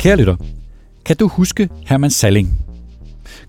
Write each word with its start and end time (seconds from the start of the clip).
Kære 0.00 0.16
lytter, 0.16 0.36
kan 1.04 1.16
du 1.16 1.28
huske 1.28 1.68
Herman 1.86 2.10
Salling? 2.10 2.58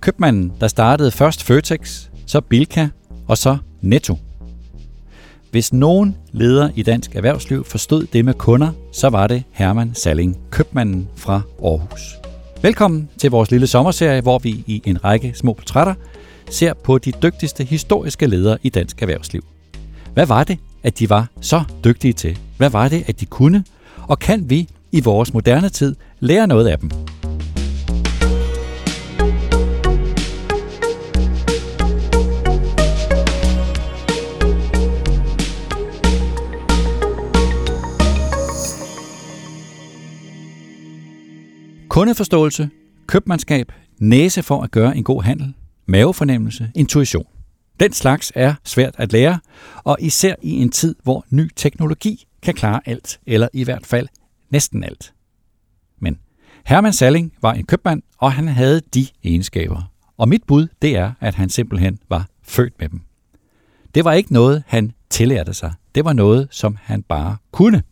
Købmanden, 0.01 0.53
der 0.59 0.67
startede 0.67 1.11
først 1.11 1.43
Føtex, 1.43 2.07
så 2.25 2.41
Bilka 2.41 2.87
og 3.27 3.37
så 3.37 3.57
Netto. 3.81 4.17
Hvis 5.51 5.73
nogen 5.73 6.15
leder 6.31 6.69
i 6.75 6.83
dansk 6.83 7.15
erhvervsliv 7.15 7.63
forstod 7.63 8.07
det 8.13 8.25
med 8.25 8.33
kunder, 8.33 8.71
så 8.93 9.09
var 9.09 9.27
det 9.27 9.43
Herman 9.51 9.95
Salling, 9.95 10.37
købmanden 10.49 11.07
fra 11.15 11.41
Aarhus. 11.63 12.15
Velkommen 12.61 13.09
til 13.17 13.31
vores 13.31 13.51
lille 13.51 13.67
sommerserie, 13.67 14.21
hvor 14.21 14.39
vi 14.39 14.63
i 14.67 14.81
en 14.85 15.03
række 15.03 15.33
små 15.35 15.53
portrætter 15.53 15.93
ser 16.49 16.73
på 16.73 16.97
de 16.97 17.11
dygtigste 17.11 17.63
historiske 17.63 18.27
ledere 18.27 18.57
i 18.63 18.69
dansk 18.69 19.01
erhvervsliv. 19.01 19.43
Hvad 20.13 20.25
var 20.25 20.43
det, 20.43 20.57
at 20.83 20.99
de 20.99 21.09
var 21.09 21.27
så 21.41 21.63
dygtige 21.83 22.13
til? 22.13 22.39
Hvad 22.57 22.69
var 22.69 22.87
det, 22.87 23.03
at 23.07 23.19
de 23.19 23.25
kunne? 23.25 23.63
Og 23.97 24.19
kan 24.19 24.49
vi 24.49 24.67
i 24.91 25.01
vores 25.01 25.33
moderne 25.33 25.69
tid 25.69 25.95
lære 26.19 26.47
noget 26.47 26.67
af 26.67 26.79
dem? 26.79 26.89
Kundeforståelse, 41.89 42.69
købmandskab, 43.07 43.71
næse 43.99 44.43
for 44.43 44.61
at 44.61 44.71
gøre 44.71 44.97
en 44.97 45.03
god 45.03 45.23
handel, 45.23 45.53
mavefornemmelse, 45.85 46.71
intuition. 46.75 47.25
Den 47.79 47.93
slags 47.93 48.31
er 48.35 48.53
svært 48.63 48.95
at 48.97 49.11
lære, 49.13 49.39
og 49.83 49.97
især 49.99 50.35
i 50.41 50.51
en 50.51 50.69
tid, 50.69 50.95
hvor 51.03 51.25
ny 51.29 51.49
teknologi 51.55 52.25
kan 52.41 52.53
klare 52.53 52.81
alt, 52.85 53.19
eller 53.27 53.47
i 53.53 53.63
hvert 53.63 53.85
fald 53.85 54.07
næsten 54.51 54.83
alt. 54.83 55.13
Men 55.99 56.19
Herman 56.65 56.93
Salling 56.93 57.33
var 57.41 57.53
en 57.53 57.65
købmand, 57.65 58.01
og 58.17 58.33
han 58.33 58.47
havde 58.47 58.81
de 58.93 59.07
egenskaber. 59.23 59.91
Og 60.17 60.29
mit 60.29 60.43
bud, 60.47 60.67
det 60.81 60.97
er, 60.97 61.11
at 61.19 61.35
han 61.35 61.49
simpelthen 61.49 61.99
var 62.09 62.27
født 62.43 62.73
med 62.79 62.89
dem. 62.89 63.01
Det 63.95 64.05
var 64.05 64.13
ikke 64.13 64.33
noget, 64.33 64.63
han 64.67 64.91
tillærte 65.09 65.53
sig. 65.53 65.73
Det 65.95 66.05
var 66.05 66.13
noget, 66.13 66.47
som 66.51 66.77
han 66.81 67.03
bare 67.03 67.37
kunne. 67.51 67.83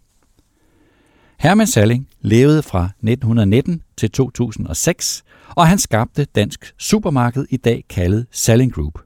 Herman 1.40 1.68
Salling 1.68 2.08
levede 2.22 2.64
fra 2.64 2.86
1919 2.86 3.82
til 3.98 4.12
2006, 4.12 5.24
og 5.56 5.68
han 5.68 5.80
skabte 5.80 6.26
Dansk 6.26 6.74
Supermarked 6.78 7.46
i 7.50 7.58
dag 7.58 7.84
kaldet 7.90 8.26
Salling 8.32 8.74
Group. 8.74 9.00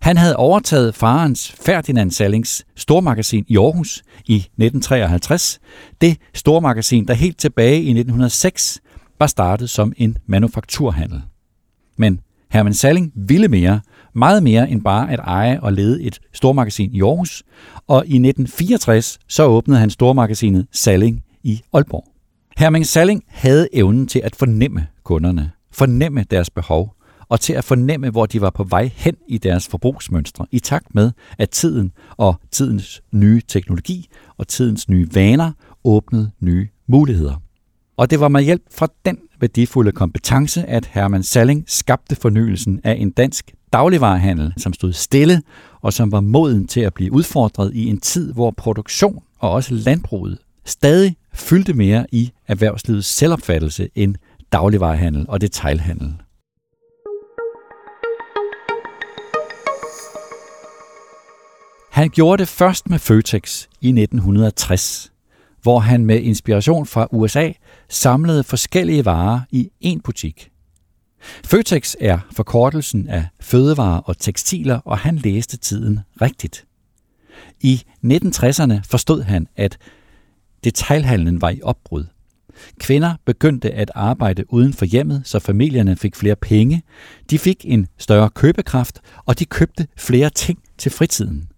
Han 0.00 0.16
havde 0.16 0.36
overtaget 0.36 0.94
farens 0.94 1.54
Ferdinand 1.66 2.10
Sallings 2.10 2.64
stormagasin 2.76 3.44
i 3.48 3.56
Aarhus 3.56 4.02
i 4.24 4.36
1953. 4.36 5.60
Det 6.00 6.16
stormagasin, 6.34 7.06
der 7.08 7.14
helt 7.14 7.38
tilbage 7.38 7.82
i 7.82 7.90
1906 7.90 8.80
var 9.18 9.26
startet 9.26 9.70
som 9.70 9.92
en 9.96 10.18
manufakturhandel. 10.26 11.22
Men 11.96 12.20
Herman 12.50 12.74
Salling 12.74 13.12
ville 13.16 13.48
mere, 13.48 13.80
meget 14.14 14.42
mere 14.42 14.70
end 14.70 14.82
bare 14.82 15.12
at 15.12 15.18
eje 15.18 15.60
og 15.60 15.72
lede 15.72 16.02
et 16.02 16.18
stormagasin 16.32 16.94
i 16.94 17.02
Aarhus, 17.02 17.42
og 17.88 18.06
i 18.06 18.16
1964 18.16 19.18
så 19.28 19.44
åbnede 19.44 19.80
han 19.80 19.90
stormagasinet 19.90 20.66
Salling 20.72 21.22
i 21.42 21.60
Aalborg. 21.72 22.04
Herman 22.56 22.84
Salling 22.84 23.22
havde 23.28 23.68
evnen 23.72 24.06
til 24.06 24.20
at 24.24 24.36
fornemme 24.36 24.86
kunderne, 25.04 25.50
fornemme 25.72 26.24
deres 26.30 26.50
behov, 26.50 26.94
og 27.32 27.40
til 27.40 27.52
at 27.52 27.64
fornemme, 27.64 28.10
hvor 28.10 28.26
de 28.26 28.40
var 28.40 28.50
på 28.50 28.64
vej 28.64 28.90
hen 28.94 29.16
i 29.28 29.38
deres 29.38 29.68
forbrugsmønstre, 29.68 30.46
i 30.50 30.58
takt 30.58 30.94
med, 30.94 31.10
at 31.38 31.50
tiden 31.50 31.92
og 32.16 32.40
tidens 32.50 33.02
nye 33.12 33.42
teknologi 33.48 34.08
og 34.36 34.48
tidens 34.48 34.88
nye 34.88 35.08
vaner 35.14 35.52
åbnede 35.84 36.30
nye 36.40 36.68
muligheder. 36.86 37.42
Og 37.96 38.10
det 38.10 38.20
var 38.20 38.28
med 38.28 38.42
hjælp 38.42 38.62
fra 38.70 38.88
den 39.06 39.18
værdifulde 39.40 39.92
kompetence, 39.92 40.64
at 40.64 40.90
Herman 40.92 41.22
Salling 41.22 41.64
skabte 41.66 42.16
fornyelsen 42.16 42.80
af 42.84 42.96
en 42.98 43.10
dansk 43.10 43.54
dagligvarehandel, 43.72 44.52
som 44.56 44.72
stod 44.72 44.92
stille 44.92 45.42
og 45.80 45.92
som 45.92 46.12
var 46.12 46.20
moden 46.20 46.66
til 46.66 46.80
at 46.80 46.94
blive 46.94 47.12
udfordret 47.12 47.74
i 47.74 47.86
en 47.86 48.00
tid, 48.00 48.32
hvor 48.32 48.50
produktion 48.50 49.22
og 49.38 49.50
også 49.50 49.74
landbruget 49.74 50.38
stadig 50.64 51.16
fyldte 51.34 51.74
mere 51.74 52.06
i 52.12 52.30
erhvervslivets 52.48 53.08
selvopfattelse 53.08 53.88
end 53.94 54.14
dagligvarehandel 54.52 55.26
og 55.28 55.40
detailhandel. 55.40 56.14
Han 62.02 62.10
gjorde 62.10 62.40
det 62.40 62.48
først 62.48 62.90
med 62.90 62.98
Føtex 62.98 63.66
i 63.80 63.88
1960, 63.88 65.12
hvor 65.62 65.78
han 65.78 66.06
med 66.06 66.20
inspiration 66.20 66.86
fra 66.86 67.08
USA 67.12 67.52
samlede 67.88 68.44
forskellige 68.44 69.04
varer 69.04 69.40
i 69.50 69.70
én 69.84 70.00
butik. 70.04 70.50
Føtex 71.44 71.94
er 72.00 72.18
forkortelsen 72.32 73.08
af 73.08 73.26
fødevarer 73.40 73.98
og 73.98 74.18
tekstiler, 74.18 74.78
og 74.84 74.98
han 74.98 75.16
læste 75.16 75.56
tiden 75.56 76.00
rigtigt. 76.20 76.64
I 77.60 77.82
1960'erne 78.04 78.74
forstod 78.84 79.22
han, 79.22 79.46
at 79.56 79.78
detailhandlen 80.64 81.40
var 81.40 81.50
i 81.50 81.62
opbrud. 81.62 82.04
Kvinder 82.80 83.14
begyndte 83.24 83.70
at 83.70 83.90
arbejde 83.94 84.52
uden 84.52 84.72
for 84.72 84.84
hjemmet, 84.84 85.22
så 85.24 85.38
familierne 85.38 85.96
fik 85.96 86.16
flere 86.16 86.36
penge, 86.36 86.82
de 87.30 87.38
fik 87.38 87.64
en 87.68 87.86
større 87.98 88.30
købekraft, 88.30 89.00
og 89.26 89.38
de 89.38 89.44
købte 89.44 89.86
flere 89.96 90.30
ting 90.30 90.58
til 90.78 90.92
fritiden. 90.92 91.51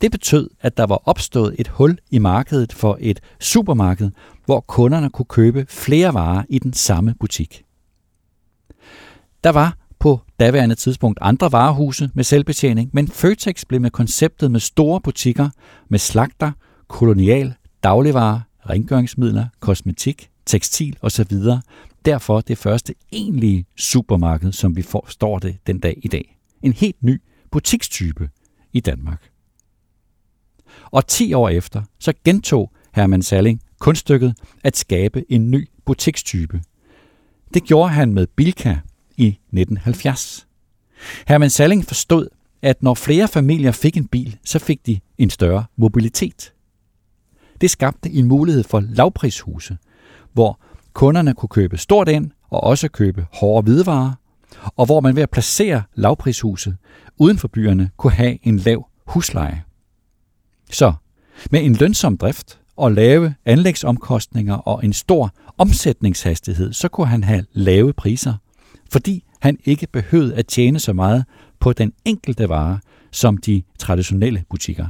Det 0.00 0.10
betød, 0.10 0.50
at 0.60 0.76
der 0.76 0.86
var 0.86 1.02
opstået 1.04 1.54
et 1.58 1.68
hul 1.68 1.98
i 2.10 2.18
markedet 2.18 2.72
for 2.72 2.98
et 3.00 3.20
supermarked, 3.40 4.10
hvor 4.44 4.60
kunderne 4.60 5.10
kunne 5.10 5.26
købe 5.26 5.66
flere 5.68 6.14
varer 6.14 6.44
i 6.48 6.58
den 6.58 6.72
samme 6.72 7.14
butik. 7.20 7.64
Der 9.44 9.50
var 9.50 9.76
på 9.98 10.20
daværende 10.40 10.74
tidspunkt 10.74 11.18
andre 11.22 11.52
varehuse 11.52 12.10
med 12.14 12.24
selvbetjening, 12.24 12.90
men 12.92 13.08
Føtex 13.08 13.64
blev 13.68 13.80
med 13.80 13.90
konceptet 13.90 14.50
med 14.50 14.60
store 14.60 15.00
butikker 15.00 15.48
med 15.88 15.98
slagter, 15.98 16.52
kolonial, 16.88 17.54
dagligvarer, 17.82 18.40
rengøringsmidler, 18.70 19.46
kosmetik, 19.60 20.30
tekstil 20.46 20.96
osv. 21.02 21.36
Derfor 22.04 22.40
det 22.40 22.58
første 22.58 22.94
egentlige 23.12 23.66
supermarked, 23.76 24.52
som 24.52 24.76
vi 24.76 24.82
forstår 24.82 25.38
det 25.38 25.56
den 25.66 25.78
dag 25.78 25.98
i 26.02 26.08
dag. 26.08 26.38
En 26.62 26.72
helt 26.72 27.02
ny 27.02 27.22
butikstype 27.50 28.30
i 28.72 28.80
Danmark. 28.80 29.30
Og 30.90 31.06
10 31.06 31.32
år 31.32 31.48
efter, 31.48 31.82
så 31.98 32.12
gentog 32.24 32.72
Herman 32.94 33.22
Salling 33.22 33.60
kunststykket 33.78 34.34
at 34.64 34.76
skabe 34.76 35.24
en 35.28 35.50
ny 35.50 35.68
butikstype. 35.86 36.62
Det 37.54 37.64
gjorde 37.64 37.88
han 37.88 38.12
med 38.12 38.26
Bilka 38.26 38.76
i 39.16 39.26
1970. 39.26 40.46
Herman 41.28 41.50
Salling 41.50 41.84
forstod, 41.84 42.28
at 42.62 42.82
når 42.82 42.94
flere 42.94 43.28
familier 43.28 43.72
fik 43.72 43.96
en 43.96 44.06
bil, 44.06 44.38
så 44.44 44.58
fik 44.58 44.86
de 44.86 45.00
en 45.18 45.30
større 45.30 45.64
mobilitet. 45.76 46.52
Det 47.60 47.70
skabte 47.70 48.10
en 48.10 48.28
mulighed 48.28 48.64
for 48.64 48.80
lavprishuse, 48.80 49.76
hvor 50.32 50.60
kunderne 50.92 51.34
kunne 51.34 51.48
købe 51.48 51.76
stort 51.76 52.08
ind 52.08 52.30
og 52.50 52.64
også 52.64 52.88
købe 52.88 53.26
hårde 53.32 53.64
hvidevarer, 53.64 54.12
og 54.76 54.86
hvor 54.86 55.00
man 55.00 55.16
ved 55.16 55.22
at 55.22 55.30
placere 55.30 55.82
lavprishuset 55.94 56.76
uden 57.18 57.38
for 57.38 57.48
byerne 57.48 57.90
kunne 57.96 58.12
have 58.12 58.38
en 58.42 58.56
lav 58.56 58.88
husleje. 59.06 59.62
Så 60.70 60.92
med 61.50 61.64
en 61.64 61.74
lønsom 61.74 62.16
drift 62.16 62.60
og 62.76 62.92
lave 62.92 63.34
anlægsomkostninger 63.44 64.54
og 64.54 64.84
en 64.84 64.92
stor 64.92 65.30
omsætningshastighed, 65.58 66.72
så 66.72 66.88
kunne 66.88 67.06
han 67.06 67.24
have 67.24 67.44
lave 67.52 67.92
priser, 67.92 68.34
fordi 68.92 69.24
han 69.40 69.58
ikke 69.64 69.86
behøvede 69.92 70.34
at 70.34 70.46
tjene 70.46 70.78
så 70.78 70.92
meget 70.92 71.24
på 71.60 71.72
den 71.72 71.92
enkelte 72.04 72.48
vare 72.48 72.80
som 73.12 73.36
de 73.36 73.62
traditionelle 73.78 74.44
butikker. 74.50 74.86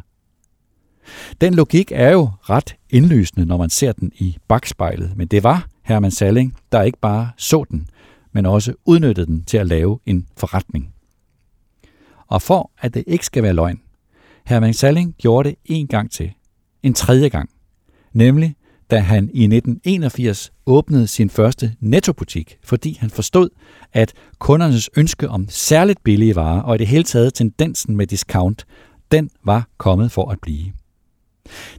Den 1.41 1.55
logik 1.55 1.93
er 1.95 2.11
jo 2.11 2.31
ret 2.43 2.77
indlysende, 2.91 3.47
når 3.47 3.57
man 3.57 3.71
ser 3.71 3.93
den 3.93 4.13
i 4.15 4.37
bagspejlet, 4.49 5.17
men 5.17 5.29
det 5.29 5.43
var 5.43 5.67
Herman 5.83 6.11
Salling, 6.11 6.57
der 6.73 6.83
ikke 6.83 6.99
bare 6.99 7.31
så 7.37 7.65
den, 7.71 7.89
men 8.33 8.47
også 8.47 8.75
udnyttede 8.85 9.27
den 9.27 9.45
til 9.45 9.57
at 9.57 9.67
lave 9.67 9.99
en 10.07 10.27
forretning. 10.37 10.93
Og 12.27 12.43
for 12.43 12.71
at 12.79 12.95
det 12.95 13.05
ikke 13.07 13.27
skal 13.27 13.43
være 13.43 13.53
løgn, 13.53 13.81
Herman 14.49 14.75
Salling 14.75 15.15
gjorde 15.19 15.49
det 15.49 15.59
en 15.65 15.87
gang 15.87 16.11
til. 16.11 16.33
En 16.83 16.95
tredje 16.95 17.29
gang. 17.29 17.51
Nemlig 18.13 18.55
da 18.91 18.99
han 18.99 19.25
i 19.25 19.43
1981 19.43 20.53
åbnede 20.67 21.07
sin 21.07 21.31
første 21.31 21.75
nettobutik, 21.81 22.59
fordi 22.65 22.97
han 23.01 23.11
forstod, 23.11 23.49
at 23.93 24.13
kundernes 24.39 24.91
ønske 24.97 25.29
om 25.29 25.47
særligt 25.49 26.05
billige 26.05 26.37
varer 26.37 26.63
og 26.63 26.75
i 26.75 26.79
det 26.79 26.87
hele 26.87 27.05
taget 27.05 27.35
tendensen 27.35 27.97
med 27.97 28.07
discount, 28.07 28.67
den 29.11 29.31
var 29.45 29.69
kommet 29.79 30.13
for 30.13 30.31
at 30.31 30.41
blive. 30.43 30.73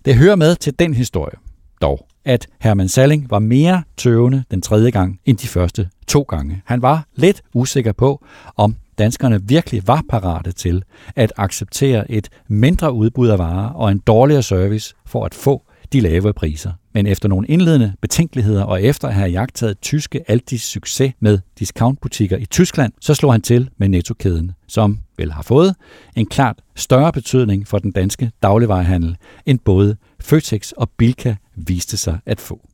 Det 0.05 0.15
hører 0.15 0.35
med 0.35 0.55
til 0.55 0.79
den 0.79 0.93
historie, 0.93 1.35
dog, 1.81 2.07
at 2.25 2.47
Herman 2.59 2.89
Salling 2.89 3.29
var 3.29 3.39
mere 3.39 3.83
tøvende 3.97 4.43
den 4.51 4.61
tredje 4.61 4.91
gang 4.91 5.19
end 5.25 5.37
de 5.37 5.47
første 5.47 5.89
to 6.07 6.21
gange. 6.21 6.61
Han 6.65 6.81
var 6.81 7.07
lidt 7.15 7.41
usikker 7.53 7.91
på, 7.91 8.25
om 8.55 8.75
danskerne 8.99 9.43
virkelig 9.43 9.87
var 9.87 10.03
parate 10.09 10.51
til 10.51 10.83
at 11.15 11.33
acceptere 11.37 12.11
et 12.11 12.29
mindre 12.47 12.93
udbud 12.93 13.27
af 13.27 13.39
varer 13.39 13.69
og 13.69 13.91
en 13.91 13.99
dårligere 13.99 14.43
service 14.43 14.95
for 15.05 15.25
at 15.25 15.33
få 15.33 15.63
de 15.93 15.99
lave 15.99 16.33
priser. 16.33 16.71
Men 16.93 17.07
efter 17.07 17.29
nogle 17.29 17.47
indledende 17.47 17.93
betænkeligheder 18.01 18.63
og 18.63 18.83
efter 18.83 19.07
at 19.07 19.13
have 19.13 19.29
jagtet 19.29 19.79
tyske 19.81 20.31
Aldis 20.31 20.61
succes 20.61 21.13
med 21.19 21.39
discountbutikker 21.59 22.37
i 22.37 22.45
Tyskland, 22.45 22.93
så 23.01 23.13
slog 23.13 23.33
han 23.33 23.41
til 23.41 23.69
med 23.77 23.89
Netto-kæden, 23.89 24.51
som 24.67 24.99
vel 25.17 25.31
har 25.31 25.41
fået 25.41 25.75
en 26.15 26.25
klart 26.25 26.61
større 26.75 27.13
betydning 27.13 27.67
for 27.67 27.79
den 27.79 27.91
danske 27.91 28.31
dagligvarehandel, 28.43 29.17
end 29.45 29.59
både 29.59 29.95
Føtex 30.19 30.71
og 30.71 30.89
Bilka 30.97 31.35
viste 31.55 31.97
sig 31.97 32.19
at 32.25 32.39
få. 32.39 32.69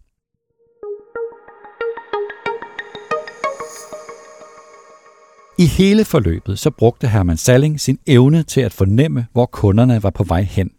I 5.57 5.65
hele 5.65 6.05
forløbet 6.05 6.59
så 6.59 6.69
brugte 6.69 7.07
Hermann 7.07 7.37
Salling 7.37 7.79
sin 7.79 7.99
evne 8.07 8.43
til 8.43 8.61
at 8.61 8.73
fornemme, 8.73 9.27
hvor 9.31 9.45
kunderne 9.45 10.03
var 10.03 10.09
på 10.09 10.23
vej 10.23 10.41
hen. 10.41 10.71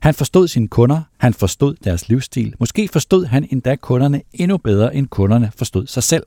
Han 0.00 0.14
forstod 0.14 0.48
sine 0.48 0.68
kunder, 0.68 1.02
han 1.18 1.34
forstod 1.34 1.74
deres 1.84 2.08
livsstil. 2.08 2.54
Måske 2.60 2.88
forstod 2.88 3.26
han 3.26 3.48
endda 3.50 3.76
kunderne 3.76 4.22
endnu 4.32 4.56
bedre, 4.56 4.94
end 4.94 5.08
kunderne 5.08 5.52
forstod 5.56 5.86
sig 5.86 6.02
selv. 6.02 6.22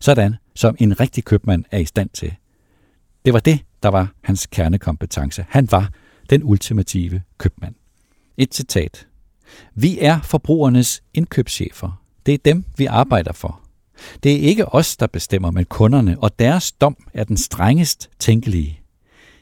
Sådan 0.00 0.34
som 0.54 0.76
en 0.78 1.00
rigtig 1.00 1.24
købmand 1.24 1.64
er 1.70 1.78
i 1.78 1.84
stand 1.84 2.10
til. 2.10 2.34
Det 3.24 3.32
var 3.32 3.40
det, 3.40 3.60
der 3.82 3.88
var 3.88 4.12
hans 4.24 4.46
kernekompetence. 4.46 5.44
Han 5.48 5.68
var 5.70 5.90
den 6.30 6.42
ultimative 6.44 7.22
købmand. 7.38 7.74
Et 8.36 8.54
citat. 8.54 9.06
Vi 9.74 9.98
er 10.00 10.20
forbrugernes 10.20 11.02
indkøbschefer. 11.14 12.02
Det 12.26 12.34
er 12.34 12.38
dem, 12.44 12.64
vi 12.76 12.86
arbejder 12.86 13.32
for. 13.32 13.61
Det 14.22 14.32
er 14.32 14.38
ikke 14.38 14.68
os, 14.68 14.96
der 14.96 15.06
bestemmer, 15.06 15.50
men 15.50 15.64
kunderne, 15.64 16.18
og 16.18 16.38
deres 16.38 16.72
dom 16.72 16.96
er 17.14 17.24
den 17.24 17.36
strengest 17.36 18.10
tænkelige. 18.18 18.80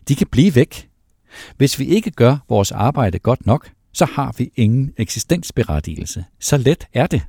De 0.09 0.15
kan 0.15 0.27
blive 0.27 0.55
væk. 0.55 0.89
Hvis 1.57 1.79
vi 1.79 1.85
ikke 1.85 2.11
gør 2.11 2.37
vores 2.49 2.73
arbejde 2.73 3.19
godt 3.19 3.47
nok, 3.47 3.71
så 3.93 4.05
har 4.05 4.35
vi 4.39 4.51
ingen 4.57 4.93
eksistensberettigelse. 4.97 6.25
Så 6.41 6.57
let 6.57 6.87
er 6.93 7.07
det. 7.07 7.23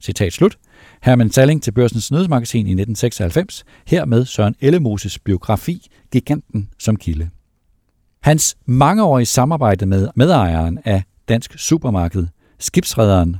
Citat 0.00 0.32
slut. 0.32 0.58
Herman 1.02 1.30
Salling 1.30 1.62
til 1.62 1.72
Børsens 1.72 2.10
Nødsmagasin 2.10 2.66
i 2.66 2.70
1996, 2.70 3.64
hermed 3.86 4.24
Søren 4.24 4.54
Ellemoses 4.60 5.18
biografi 5.18 5.86
Giganten 6.12 6.68
som 6.78 6.96
kilde. 6.96 7.30
Hans 8.22 8.56
mangeårige 8.66 9.26
samarbejde 9.26 9.86
med 9.86 10.08
medejeren 10.14 10.78
af 10.84 11.02
Dansk 11.28 11.58
Supermarked, 11.58 12.26
skibsrederen 12.58 13.36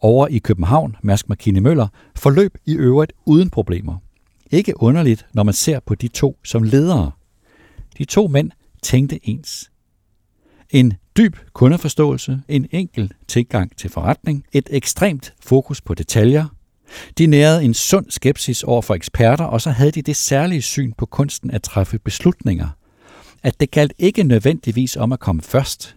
over 0.00 0.26
i 0.26 0.38
København, 0.38 0.96
Mærsk 1.02 1.28
Markine 1.28 1.60
Møller, 1.60 1.88
forløb 2.16 2.58
i 2.66 2.74
øvrigt 2.74 3.12
uden 3.24 3.50
problemer. 3.50 3.96
Ikke 4.50 4.82
underligt, 4.82 5.26
når 5.32 5.42
man 5.42 5.54
ser 5.54 5.80
på 5.80 5.94
de 5.94 6.08
to 6.08 6.38
som 6.44 6.62
ledere. 6.62 7.10
De 7.98 8.04
to 8.04 8.26
mænd 8.26 8.50
tænkte 8.82 9.28
ens. 9.28 9.70
En 10.70 10.92
dyb 11.16 11.36
kundeforståelse, 11.52 12.42
en 12.48 12.66
enkel 12.70 13.12
tilgang 13.28 13.76
til 13.76 13.90
forretning, 13.90 14.44
et 14.52 14.68
ekstremt 14.70 15.34
fokus 15.40 15.80
på 15.80 15.94
detaljer. 15.94 16.46
De 17.18 17.26
nærede 17.26 17.64
en 17.64 17.74
sund 17.74 18.10
skepsis 18.10 18.62
over 18.62 18.82
for 18.82 18.94
eksperter, 18.94 19.44
og 19.44 19.60
så 19.60 19.70
havde 19.70 19.90
de 19.90 20.02
det 20.02 20.16
særlige 20.16 20.62
syn 20.62 20.92
på 20.92 21.06
kunsten 21.06 21.50
at 21.50 21.62
træffe 21.62 21.98
beslutninger. 21.98 22.68
At 23.42 23.60
det 23.60 23.70
galt 23.70 23.92
ikke 23.98 24.22
nødvendigvis 24.22 24.96
om 24.96 25.12
at 25.12 25.20
komme 25.20 25.42
først. 25.42 25.96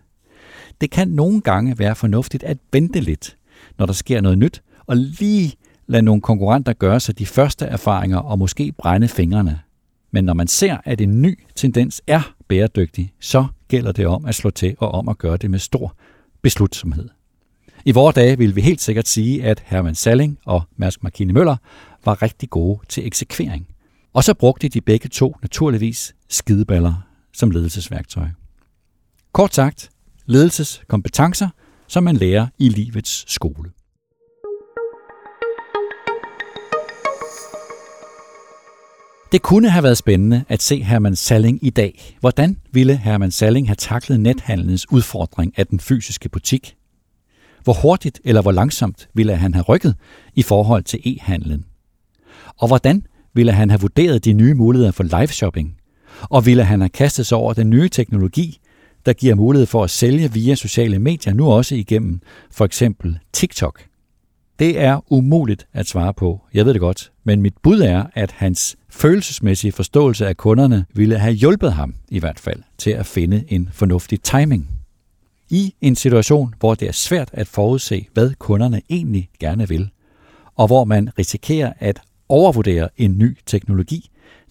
Det 0.81 0.91
kan 0.91 1.07
nogle 1.07 1.41
gange 1.41 1.79
være 1.79 1.95
fornuftigt 1.95 2.43
at 2.43 2.57
vente 2.71 2.99
lidt, 2.99 3.37
når 3.81 3.85
der 3.85 3.93
sker 3.93 4.21
noget 4.21 4.37
nyt, 4.37 4.61
og 4.87 4.97
lige 4.97 5.53
lade 5.87 6.01
nogle 6.01 6.21
konkurrenter 6.21 6.73
gøre 6.73 6.99
sig 6.99 7.19
de 7.19 7.25
første 7.25 7.65
erfaringer 7.65 8.17
og 8.17 8.39
måske 8.39 8.71
brænde 8.71 9.07
fingrene. 9.07 9.59
Men 10.11 10.23
når 10.23 10.33
man 10.33 10.47
ser, 10.47 10.77
at 10.85 11.01
en 11.01 11.21
ny 11.21 11.39
tendens 11.55 12.01
er 12.07 12.33
bæredygtig, 12.47 13.13
så 13.19 13.45
gælder 13.67 13.91
det 13.91 14.07
om 14.07 14.25
at 14.25 14.35
slå 14.35 14.49
til 14.49 14.75
og 14.79 14.91
om 14.91 15.09
at 15.09 15.17
gøre 15.17 15.37
det 15.37 15.51
med 15.51 15.59
stor 15.59 15.95
beslutsomhed. 16.41 17.09
I 17.85 17.91
vores 17.91 18.15
dage 18.15 18.37
vil 18.37 18.55
vi 18.55 18.61
helt 18.61 18.81
sikkert 18.81 19.07
sige, 19.07 19.43
at 19.43 19.63
Hermann 19.65 19.95
Salling 19.95 20.39
og 20.45 20.61
Mærsk 20.77 21.03
Markine 21.03 21.33
Møller 21.33 21.55
var 22.05 22.21
rigtig 22.21 22.49
gode 22.49 22.79
til 22.89 23.07
eksekvering. 23.07 23.67
Og 24.13 24.23
så 24.23 24.33
brugte 24.33 24.69
de 24.69 24.81
begge 24.81 25.09
to 25.09 25.35
naturligvis 25.41 26.15
skideballer 26.29 26.93
som 27.33 27.51
ledelsesværktøj. 27.51 28.27
Kort 29.31 29.55
sagt, 29.55 29.89
ledelseskompetencer, 30.25 31.49
som 31.91 32.03
man 32.03 32.15
lærer 32.15 32.47
i 32.59 32.69
livets 32.69 33.33
skole. 33.33 33.69
Det 39.31 39.41
kunne 39.41 39.69
have 39.69 39.83
været 39.83 39.97
spændende 39.97 40.43
at 40.49 40.61
se 40.61 40.83
Herman 40.83 41.15
Salling 41.15 41.65
i 41.65 41.69
dag. 41.69 42.17
Hvordan 42.19 42.57
ville 42.71 42.97
Herman 42.97 43.31
Salling 43.31 43.67
have 43.67 43.75
taklet 43.75 44.19
nethandelens 44.19 44.91
udfordring 44.91 45.53
af 45.57 45.67
den 45.67 45.79
fysiske 45.79 46.29
butik? 46.29 46.75
Hvor 47.63 47.73
hurtigt 47.73 48.21
eller 48.23 48.41
hvor 48.41 48.51
langsomt 48.51 49.09
ville 49.13 49.35
han 49.35 49.53
have 49.53 49.63
rykket 49.63 49.95
i 50.35 50.41
forhold 50.41 50.83
til 50.83 50.99
e-handlen? 51.05 51.65
Og 52.57 52.67
hvordan 52.67 53.05
ville 53.33 53.51
han 53.51 53.69
have 53.69 53.81
vurderet 53.81 54.25
de 54.25 54.33
nye 54.33 54.53
muligheder 54.53 54.91
for 54.91 55.03
live 55.03 55.27
shopping? 55.27 55.75
Og 56.21 56.45
ville 56.45 56.63
han 56.63 56.81
have 56.81 56.89
kastet 56.89 57.25
sig 57.25 57.37
over 57.37 57.53
den 57.53 57.69
nye 57.69 57.89
teknologi, 57.89 58.60
der 59.05 59.13
giver 59.13 59.35
mulighed 59.35 59.65
for 59.65 59.83
at 59.83 59.89
sælge 59.89 60.33
via 60.33 60.55
sociale 60.55 60.99
medier, 60.99 61.33
nu 61.33 61.51
også 61.51 61.75
igennem 61.75 62.19
for 62.51 62.65
eksempel 62.65 63.19
TikTok? 63.33 63.83
Det 64.59 64.79
er 64.79 65.13
umuligt 65.13 65.67
at 65.73 65.87
svare 65.87 66.13
på. 66.13 66.41
Jeg 66.53 66.65
ved 66.65 66.73
det 66.73 66.81
godt. 66.81 67.11
Men 67.23 67.41
mit 67.41 67.53
bud 67.63 67.79
er, 67.81 68.05
at 68.13 68.31
hans 68.31 68.75
følelsesmæssige 68.89 69.71
forståelse 69.71 70.27
af 70.27 70.37
kunderne 70.37 70.85
ville 70.93 71.17
have 71.17 71.33
hjulpet 71.33 71.73
ham 71.73 71.95
i 72.09 72.19
hvert 72.19 72.39
fald 72.39 72.63
til 72.77 72.91
at 72.91 73.05
finde 73.05 73.43
en 73.47 73.69
fornuftig 73.71 74.21
timing. 74.21 74.69
I 75.49 75.73
en 75.81 75.95
situation, 75.95 76.53
hvor 76.59 76.75
det 76.75 76.87
er 76.87 76.91
svært 76.91 77.29
at 77.33 77.47
forudse, 77.47 78.07
hvad 78.13 78.31
kunderne 78.39 78.81
egentlig 78.89 79.29
gerne 79.39 79.67
vil, 79.67 79.89
og 80.55 80.67
hvor 80.67 80.85
man 80.85 81.09
risikerer 81.19 81.73
at 81.79 82.01
overvurdere 82.29 82.89
en 82.97 83.17
ny 83.17 83.37
teknologi, 83.45 84.09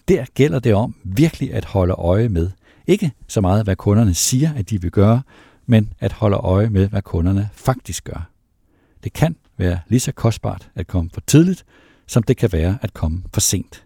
der 0.09 0.25
gælder 0.35 0.59
det 0.59 0.75
om 0.75 0.95
virkelig 1.05 1.55
at 1.55 1.65
holde 1.65 1.95
øje 1.95 2.29
med. 2.29 2.51
Ikke 2.91 3.13
så 3.29 3.41
meget, 3.41 3.65
hvad 3.65 3.77
kunderne 3.77 4.15
siger, 4.15 4.55
at 4.55 4.71
de 4.71 4.81
vil 4.83 4.91
gøre, 4.91 5.23
men 5.67 5.93
at 5.99 6.13
holde 6.13 6.37
øje 6.37 6.71
med, 6.71 6.89
hvad 6.89 7.03
kunderne 7.03 7.49
faktisk 7.53 8.05
gør. 8.05 8.31
Det 9.05 9.13
kan 9.13 9.37
være 9.59 9.79
lige 9.89 10.01
så 10.01 10.13
kostbart 10.13 10.71
at 10.75 10.87
komme 10.87 11.11
for 11.15 11.21
tidligt, 11.27 11.65
som 12.07 12.23
det 12.23 12.37
kan 12.37 12.53
være 12.53 12.79
at 12.83 12.95
komme 12.95 13.23
for 13.35 13.41
sent. 13.41 13.85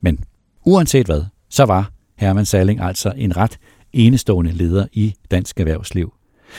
Men 0.00 0.24
uanset 0.64 1.06
hvad, 1.06 1.24
så 1.48 1.64
var 1.64 1.90
Herman 2.16 2.46
Salling 2.46 2.80
altså 2.80 3.12
en 3.16 3.36
ret 3.36 3.58
enestående 3.92 4.52
leder 4.52 4.86
i 4.92 5.14
dansk 5.30 5.60
erhvervsliv. 5.60 6.12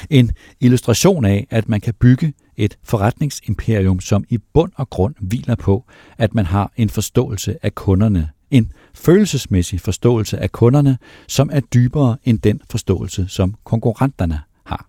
En 0.09 0.31
illustration 0.59 1.25
af, 1.25 1.47
at 1.49 1.69
man 1.69 1.81
kan 1.81 1.93
bygge 1.93 2.33
et 2.57 2.77
forretningsimperium, 2.83 3.99
som 3.99 4.23
i 4.29 4.37
bund 4.37 4.71
og 4.75 4.89
grund 4.89 5.15
hviler 5.19 5.55
på, 5.55 5.85
at 6.17 6.35
man 6.35 6.45
har 6.45 6.71
en 6.75 6.89
forståelse 6.89 7.65
af 7.65 7.75
kunderne. 7.75 8.29
En 8.53 8.71
følelsesmæssig 8.93 9.81
forståelse 9.81 10.37
af 10.39 10.51
kunderne, 10.51 10.97
som 11.27 11.49
er 11.53 11.59
dybere 11.59 12.17
end 12.23 12.39
den 12.39 12.61
forståelse, 12.71 13.27
som 13.27 13.55
konkurrenterne 13.63 14.41
har. 14.65 14.87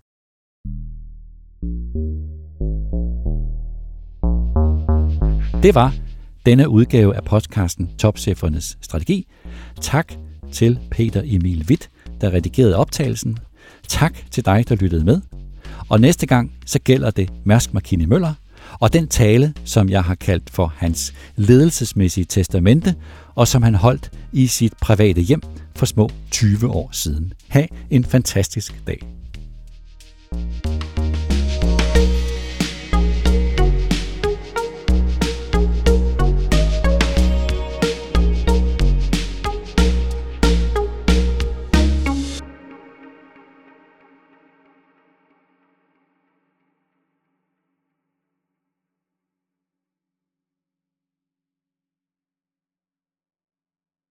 Det 5.62 5.74
var 5.74 5.94
denne 6.46 6.68
udgave 6.68 7.16
af 7.16 7.24
podcasten 7.24 7.96
Topchefernes 7.98 8.78
Strategi. 8.80 9.26
Tak 9.80 10.12
til 10.52 10.78
Peter 10.90 11.22
Emil 11.24 11.66
Witt, 11.68 11.90
der 12.20 12.30
redigerede 12.30 12.76
optagelsen. 12.76 13.38
Tak 13.88 14.14
til 14.30 14.44
dig, 14.44 14.68
der 14.68 14.74
lyttede 14.74 15.04
med. 15.04 15.20
Og 15.88 16.00
næste 16.00 16.26
gang, 16.26 16.52
så 16.66 16.78
gælder 16.78 17.10
det 17.10 17.32
Mærsk 17.44 17.74
Markine 17.74 18.06
Møller, 18.06 18.34
og 18.80 18.92
den 18.92 19.08
tale, 19.08 19.54
som 19.64 19.88
jeg 19.88 20.02
har 20.04 20.14
kaldt 20.14 20.50
for 20.50 20.72
hans 20.76 21.14
ledelsesmæssige 21.36 22.24
testamente, 22.24 22.94
og 23.34 23.48
som 23.48 23.62
han 23.62 23.74
holdt 23.74 24.10
i 24.32 24.46
sit 24.46 24.72
private 24.80 25.20
hjem 25.20 25.42
for 25.76 25.86
små 25.86 26.10
20 26.30 26.68
år 26.70 26.88
siden. 26.92 27.32
Ha' 27.48 27.66
en 27.90 28.04
fantastisk 28.04 28.74
dag. 28.86 29.23